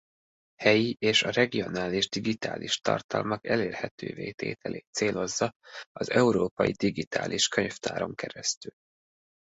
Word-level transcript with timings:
Helyi 0.55 0.95
és 0.99 1.23
a 1.23 1.29
regionális 1.29 2.09
digitális 2.09 2.79
tartalmak 2.79 3.47
elérhetővé 3.47 4.31
tételét 4.31 4.85
célozza 4.97 5.53
az 5.91 6.09
Európai 6.11 6.71
Digitális 6.71 7.47
Könyvtáron 7.47 8.15
keresztül. 8.15 8.73